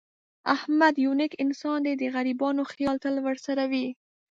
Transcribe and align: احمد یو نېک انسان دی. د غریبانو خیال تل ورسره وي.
احمد 0.55 0.93
یو 1.05 1.11
نېک 1.19 1.33
انسان 1.43 1.77
دی. 1.85 1.93
د 2.01 2.03
غریبانو 2.15 2.63
خیال 2.73 2.95
تل 3.03 3.15
ورسره 3.27 3.63
وي. 3.71 3.87